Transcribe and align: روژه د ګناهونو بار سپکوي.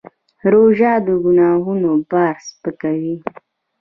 روژه 0.51 0.93
د 1.05 1.07
ګناهونو 1.23 1.91
بار 2.09 2.35
سپکوي. 2.47 3.15